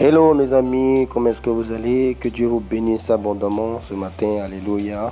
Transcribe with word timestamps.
Hello 0.00 0.32
mes 0.32 0.52
amis, 0.52 1.08
comment 1.10 1.30
est-ce 1.30 1.40
que 1.40 1.50
vous 1.50 1.72
allez? 1.72 2.16
Que 2.20 2.28
Dieu 2.28 2.46
vous 2.46 2.60
bénisse 2.60 3.10
abondamment 3.10 3.80
ce 3.80 3.94
matin, 3.94 4.42
alléluia. 4.44 5.10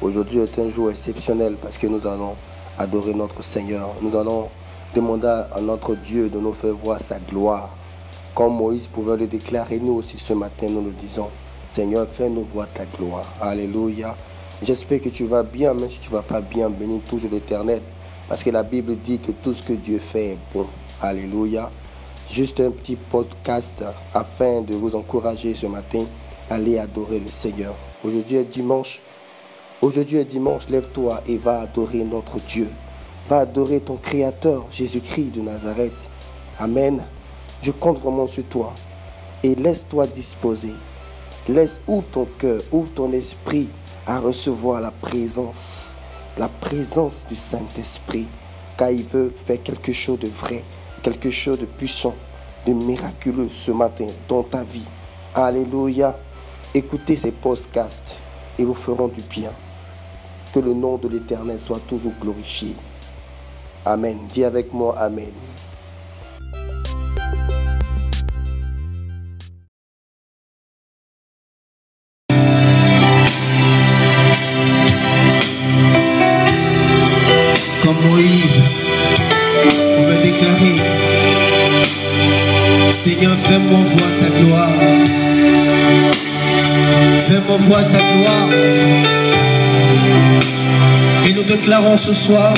Aujourd'hui 0.00 0.38
est 0.38 0.58
un 0.60 0.68
jour 0.68 0.90
exceptionnel 0.90 1.56
parce 1.60 1.76
que 1.76 1.88
nous 1.88 2.06
allons 2.06 2.36
adorer 2.78 3.14
notre 3.14 3.42
Seigneur. 3.42 3.96
Nous 4.00 4.16
allons 4.16 4.48
demander 4.94 5.26
à 5.26 5.60
notre 5.60 5.96
Dieu 5.96 6.28
de 6.28 6.38
nous 6.38 6.52
faire 6.52 6.76
voir 6.76 7.00
sa 7.00 7.18
gloire. 7.18 7.70
Comme 8.32 8.54
Moïse 8.54 8.86
pouvait 8.86 9.16
le 9.16 9.26
déclarer, 9.26 9.80
nous 9.80 9.94
aussi 9.94 10.18
ce 10.18 10.34
matin 10.34 10.68
nous 10.70 10.84
le 10.84 10.92
disons. 10.92 11.30
Seigneur, 11.66 12.06
fais-nous 12.08 12.44
voir 12.54 12.68
ta 12.72 12.84
gloire. 12.84 13.26
Alléluia. 13.40 14.14
J'espère 14.62 15.00
que 15.00 15.08
tu 15.08 15.24
vas 15.24 15.42
bien, 15.42 15.74
même 15.74 15.90
si 15.90 15.98
tu 15.98 16.10
ne 16.10 16.14
vas 16.14 16.22
pas 16.22 16.42
bien, 16.42 16.70
bénis 16.70 17.00
toujours 17.00 17.32
l'Éternel. 17.32 17.82
Parce 18.28 18.44
que 18.44 18.50
la 18.50 18.62
Bible 18.62 18.98
dit 19.02 19.18
que 19.18 19.32
tout 19.32 19.52
ce 19.52 19.64
que 19.64 19.72
Dieu 19.72 19.98
fait 19.98 20.26
est 20.26 20.38
bon. 20.54 20.66
Alléluia. 21.02 21.72
Juste 22.30 22.60
un 22.60 22.70
petit 22.70 22.96
podcast 22.96 23.82
afin 24.12 24.60
de 24.60 24.74
vous 24.74 24.94
encourager 24.94 25.54
ce 25.54 25.66
matin 25.66 26.04
à 26.50 26.56
aller 26.56 26.78
adorer 26.78 27.20
le 27.20 27.28
Seigneur. 27.28 27.74
Aujourd'hui 28.04 28.36
est 28.36 28.44
dimanche. 28.44 29.00
Aujourd'hui 29.80 30.18
est 30.18 30.26
dimanche. 30.26 30.68
Lève-toi 30.68 31.22
et 31.26 31.38
va 31.38 31.62
adorer 31.62 32.04
notre 32.04 32.38
Dieu. 32.40 32.68
Va 33.30 33.38
adorer 33.38 33.80
ton 33.80 33.96
Créateur, 33.96 34.66
Jésus-Christ 34.70 35.32
de 35.36 35.40
Nazareth. 35.40 36.10
Amen. 36.58 37.02
Je 37.62 37.70
compte 37.70 37.98
vraiment 37.98 38.26
sur 38.26 38.44
toi. 38.44 38.74
Et 39.42 39.54
laisse-toi 39.54 40.06
disposer. 40.08 40.74
Laisse, 41.48 41.80
ouvre 41.88 42.08
ton 42.12 42.26
cœur, 42.38 42.60
ouvre 42.72 42.90
ton 42.92 43.10
esprit 43.12 43.70
à 44.06 44.20
recevoir 44.20 44.82
la 44.82 44.90
présence, 44.90 45.94
la 46.36 46.48
présence 46.48 47.26
du 47.26 47.36
Saint-Esprit, 47.36 48.28
car 48.76 48.90
il 48.90 49.04
veut 49.04 49.32
faire 49.46 49.62
quelque 49.62 49.94
chose 49.94 50.18
de 50.18 50.28
vrai, 50.28 50.62
quelque 51.02 51.30
chose 51.30 51.60
de 51.60 51.66
puissant, 51.66 52.14
de 52.66 52.72
miraculeux 52.72 53.48
ce 53.50 53.70
matin 53.70 54.06
dans 54.28 54.42
ta 54.42 54.64
vie. 54.64 54.86
Alléluia. 55.34 56.18
Écoutez 56.74 57.16
ces 57.16 57.30
podcasts 57.30 58.20
et 58.58 58.64
vous 58.64 58.74
feront 58.74 59.08
du 59.08 59.22
bien. 59.22 59.50
Que 60.52 60.60
le 60.60 60.72
nom 60.74 60.96
de 60.96 61.08
l'Éternel 61.08 61.60
soit 61.60 61.80
toujours 61.86 62.12
glorifié. 62.20 62.74
Amen. 63.84 64.18
Dis 64.28 64.44
avec 64.44 64.72
moi 64.72 64.98
Amen. 64.98 65.32
Seigneur, 83.04 83.36
fais-moi 83.44 83.78
voir 83.78 84.10
ta 84.20 84.40
gloire. 84.40 84.70
Fais-moi 87.28 87.56
voir 87.68 87.84
ta 87.92 87.98
gloire. 87.98 88.48
Et 91.28 91.32
nous 91.32 91.44
déclarons 91.44 91.96
ce 91.96 92.12
soir 92.12 92.54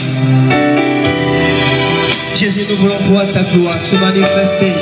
Jésus, 2.35 2.65
nous 2.71 2.77
voulons 2.77 3.01
voir 3.03 3.31
ta 3.33 3.43
gloire 3.43 3.79
se 3.83 3.97
manifester 3.97 4.73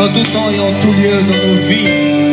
en 0.00 0.08
tout 0.08 0.32
temps 0.32 0.50
et 0.50 0.58
en 0.58 0.72
tout 0.80 0.92
lieu 0.92 1.10
dans 1.28 1.46
nos 1.46 1.68
vies. 1.68 2.23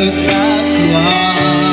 berkat 0.00 0.64
Tuhan 0.80 1.69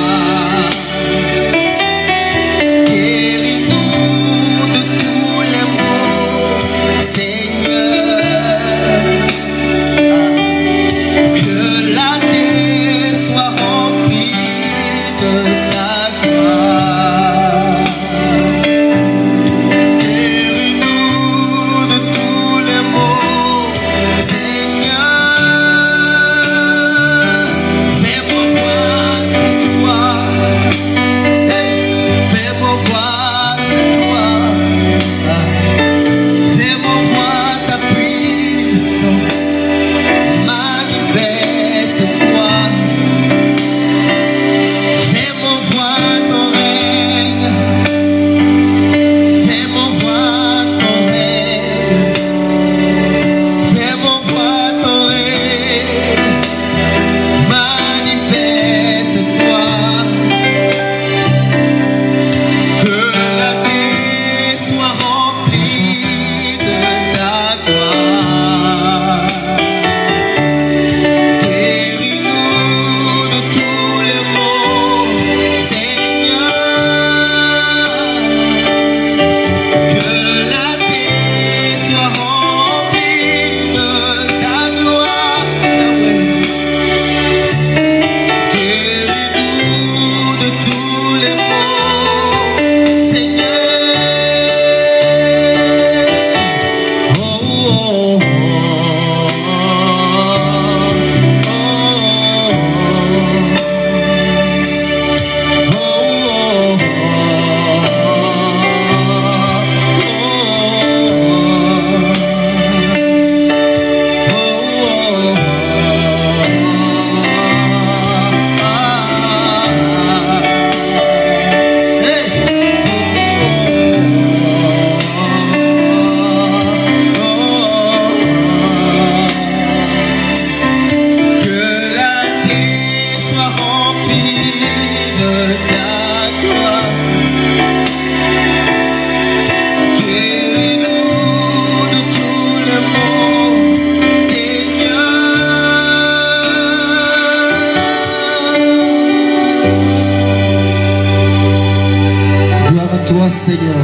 Seigneur. 153.30 153.76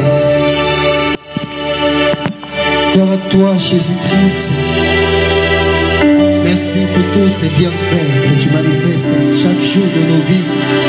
Gloire 2.94 3.12
à 3.12 3.30
toi, 3.30 3.54
Jésus-Christ. 3.58 4.52
Merci 6.46 6.80
pour 6.94 7.04
tous 7.14 7.30
ces 7.30 7.48
bienfaits 7.48 7.76
que 8.24 8.42
tu 8.42 8.50
manifestes 8.50 9.08
chaque 9.42 9.62
jour 9.62 9.84
de 9.84 10.02
nos 10.12 10.22
vies. 10.30 10.83